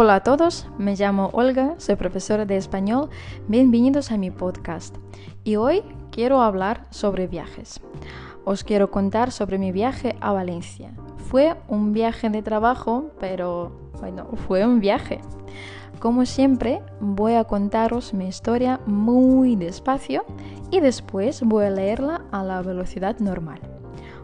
[0.00, 3.08] Hola a todos, me llamo Olga, soy profesora de español.
[3.48, 4.96] Bienvenidos a mi podcast.
[5.42, 7.80] Y hoy quiero hablar sobre viajes.
[8.44, 10.92] Os quiero contar sobre mi viaje a Valencia.
[11.16, 15.20] Fue un viaje de trabajo, pero bueno, fue un viaje.
[15.98, 20.24] Como siempre, voy a contaros mi historia muy despacio
[20.70, 23.58] y después voy a leerla a la velocidad normal.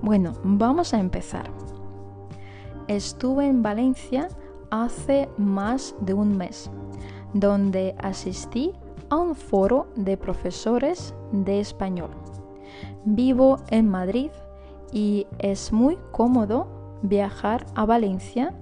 [0.00, 1.50] Bueno, vamos a empezar.
[2.86, 4.28] Estuve en Valencia
[4.70, 6.70] hace más de un mes,
[7.34, 8.72] donde asistí
[9.10, 12.10] a un foro de profesores de español.
[13.04, 14.30] Vivo en Madrid
[14.92, 18.54] y es muy cómodo viajar a Valencia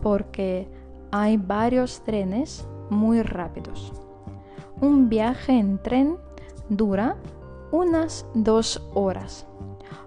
[0.00, 0.68] porque
[1.10, 3.92] hay varios trenes muy rápidos.
[4.80, 6.16] Un viaje en tren
[6.68, 7.16] dura
[7.70, 9.46] unas dos horas.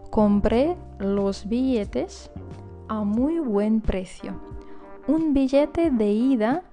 [0.10, 2.32] Compré los billetes
[2.88, 4.55] a muy buen precio
[5.08, 6.64] un billete de ida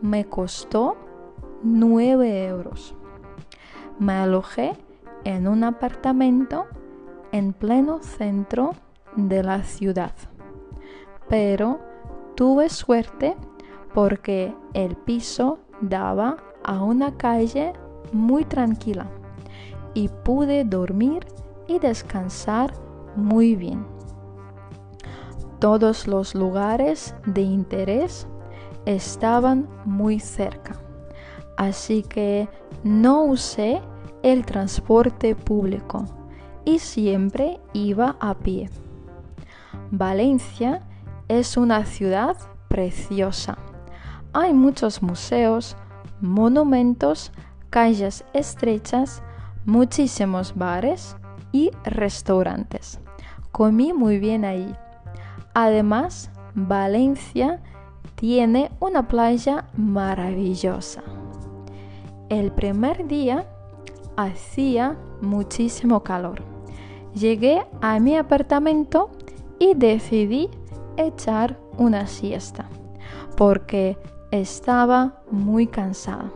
[0.00, 0.96] me costó
[1.62, 2.94] 9 euros.
[3.98, 4.72] Me alojé
[5.24, 6.66] en un apartamento
[7.32, 8.72] en pleno centro
[9.16, 10.12] de la ciudad.
[11.28, 11.80] Pero
[12.34, 13.36] tuve suerte
[13.94, 17.74] porque el piso daba a una calle
[18.12, 19.06] muy tranquila
[19.94, 21.26] y pude dormir
[21.66, 22.72] y descansar
[23.16, 23.84] muy bien
[25.62, 28.26] todos los lugares de interés
[28.84, 30.74] estaban muy cerca,
[31.56, 32.48] así que
[32.82, 33.80] no usé
[34.24, 36.04] el transporte público
[36.64, 38.70] y siempre iba a pie.
[39.92, 40.82] Valencia
[41.28, 43.56] es una ciudad preciosa.
[44.32, 45.76] Hay muchos museos,
[46.20, 47.30] monumentos,
[47.70, 49.22] calles estrechas,
[49.64, 51.16] muchísimos bares
[51.52, 52.98] y restaurantes.
[53.52, 54.74] Comí muy bien ahí.
[55.54, 57.60] Además, Valencia
[58.14, 61.02] tiene una playa maravillosa.
[62.28, 63.46] El primer día
[64.16, 66.42] hacía muchísimo calor.
[67.14, 69.10] Llegué a mi apartamento
[69.58, 70.48] y decidí
[70.96, 72.68] echar una siesta
[73.36, 73.98] porque
[74.30, 76.30] estaba muy cansada.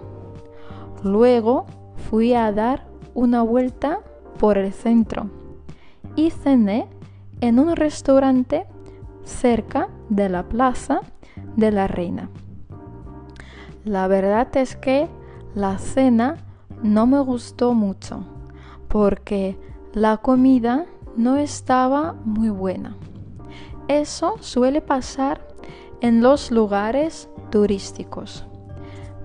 [1.03, 1.66] Luego
[2.10, 4.00] fui a dar una vuelta
[4.38, 5.31] por el centro
[6.15, 6.88] y cené
[7.41, 8.66] en un restaurante
[9.26, 11.00] cerca de la Plaza
[11.56, 12.31] de la Reina.
[13.84, 15.09] La verdad es que
[15.54, 16.37] la cena
[16.82, 18.25] no me gustó mucho
[18.88, 19.59] porque
[19.92, 20.86] la comida
[21.16, 22.97] no estaba muy buena.
[23.88, 25.47] Eso suele pasar
[26.00, 28.44] en los lugares turísticos.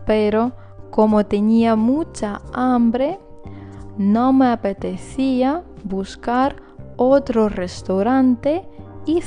[0.06, 0.54] Pero
[0.90, 3.20] como tenía mucha hambre,
[3.98, 6.58] no me apetecía buscar
[6.98, 8.64] otro restaurante
[9.12, 9.22] y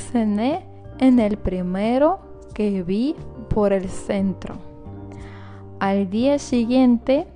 [0.97, 2.19] en el primero
[2.55, 3.15] que vi
[3.49, 4.55] por el centro.
[5.79, 7.27] Al día siguiente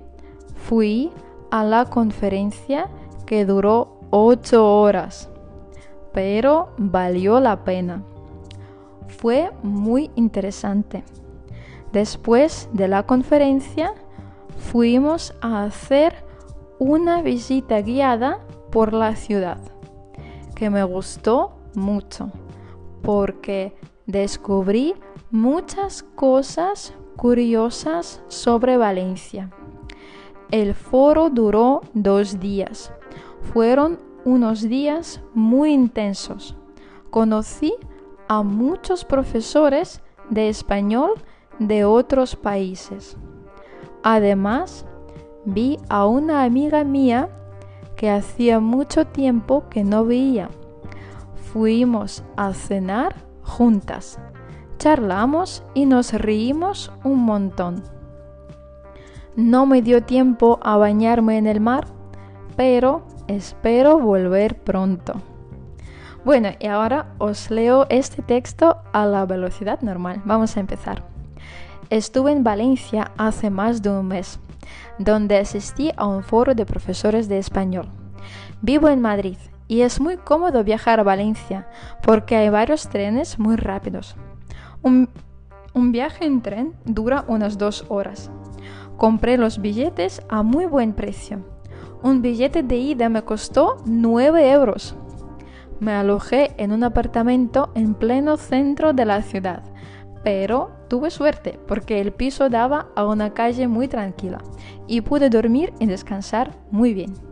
[0.56, 1.12] fui
[1.52, 2.88] a la conferencia
[3.26, 5.30] que duró ocho horas,
[6.12, 8.02] pero valió la pena.
[9.06, 11.04] Fue muy interesante.
[11.92, 13.94] Después de la conferencia
[14.58, 16.14] fuimos a hacer
[16.80, 18.40] una visita guiada
[18.72, 19.58] por la ciudad,
[20.56, 22.30] que me gustó mucho
[23.02, 23.76] porque
[24.06, 24.94] descubrí
[25.30, 29.50] muchas cosas curiosas sobre Valencia.
[30.50, 32.92] El foro duró dos días.
[33.52, 36.56] Fueron unos días muy intensos.
[37.10, 37.74] Conocí
[38.28, 41.12] a muchos profesores de español
[41.58, 43.16] de otros países.
[44.02, 44.86] Además,
[45.44, 47.28] vi a una amiga mía
[47.96, 50.48] que hacía mucho tiempo que no veía
[51.52, 54.18] fuimos a cenar juntas.
[54.78, 57.82] Charlamos y nos reímos un montón.
[59.36, 61.86] No me dio tiempo a bañarme en el mar,
[62.56, 65.14] pero espero volver pronto.
[66.24, 70.20] Bueno, y ahora os leo este texto a la velocidad normal.
[70.24, 71.02] Vamos a empezar.
[71.88, 74.38] Estuve en Valencia hace más de un mes,
[74.98, 77.88] donde asistí a un foro de profesores de español.
[78.62, 79.36] Vivo en Madrid
[79.70, 81.68] y es muy cómodo viajar a Valencia
[82.02, 84.16] porque hay varios trenes muy rápidos.
[84.82, 85.08] Un,
[85.92, 88.32] viaje en tren dura unas dos horas.
[88.96, 91.46] Compré los billetes a muy buen precio.
[92.02, 94.96] Un billete de ida me costó 9 euros.
[95.78, 99.62] Me alojé en un apartamento en pleno centro de la ciudad,
[100.24, 104.38] pero tuve suerte porque el piso daba a una calle muy tranquila
[104.88, 107.29] y pude dormir y descansar muy bien.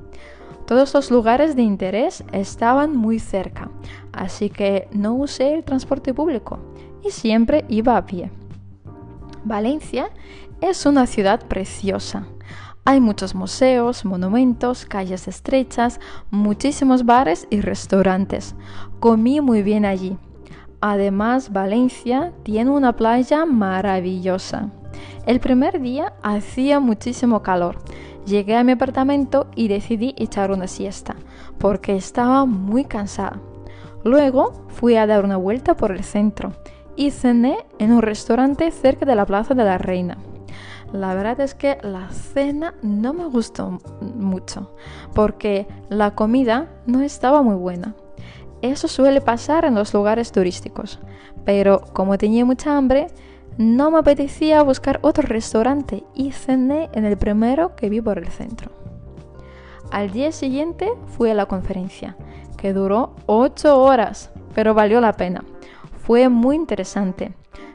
[0.68, 3.70] Todos los lugares de interés estaban muy cerca,
[4.12, 6.58] así que no usé el transporte público
[7.02, 8.30] y siempre iba a pie.
[9.44, 10.10] Valencia
[10.60, 12.26] es una ciudad preciosa.
[12.84, 16.00] Hay muchos museos, monumentos, calles estrechas,
[16.30, 18.54] muchísimos bares y restaurantes.
[19.00, 20.18] Comí muy bien allí.
[20.82, 24.70] Además, Valencia tiene una playa maravillosa.
[25.24, 27.78] El primer día hacía muchísimo calor.
[28.28, 31.16] Llegué a mi apartamento y decidí echar una siesta,
[31.56, 33.40] porque estaba muy cansada.
[34.04, 36.52] Luego fui a dar una vuelta por el centro
[36.94, 40.18] y cené en un restaurante cerca de la Plaza de la Reina.
[40.92, 44.74] La verdad es que la cena no me gustó mucho
[45.14, 47.94] porque la comida no estaba muy buena.
[48.60, 51.00] Eso suele pasar en los lugares turísticos,
[51.46, 53.06] pero como tenía mucha hambre,
[53.58, 58.28] no me apetecía buscar otro restaurante y cené en el primero que vi por el
[58.28, 58.70] centro.
[59.90, 62.16] Al día siguiente fui a la conferencia,
[62.56, 65.44] que duró 8 horas, pero valió la pena.
[66.04, 67.32] Fue muy interesante.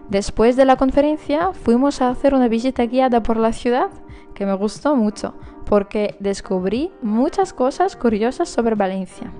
[0.08, 3.90] Después de la conferencia fuimos a hacer una visita guiada por la ciudad,
[4.34, 5.34] que me gustó mucho,
[5.66, 9.32] porque descubrí muchas cosas curiosas sobre Valencia.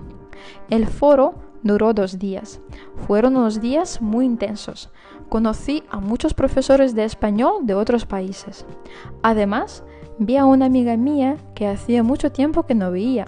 [0.70, 2.60] El foro duró dos días.
[3.08, 4.90] Fueron unos días muy intensos.
[5.34, 8.68] Conocí a muchos profesores de español de otros países.
[9.24, 9.84] Además,
[10.20, 13.26] vi a una amiga mía que hacía mucho tiempo que no veía.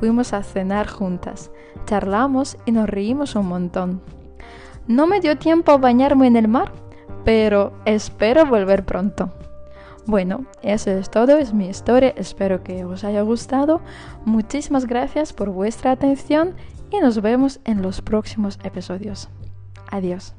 [0.00, 1.52] Fuimos a cenar juntas,
[1.86, 4.02] charlamos y nos reímos un montón.
[4.88, 6.72] No me dio tiempo a bañarme en el mar,
[7.24, 9.30] pero espero volver pronto.
[10.06, 13.80] Bueno, eso es todo, es mi historia, espero que os haya gustado.
[14.24, 16.56] Muchísimas gracias por vuestra atención
[16.90, 19.28] y nos vemos en los próximos episodios.
[19.88, 20.34] Adiós.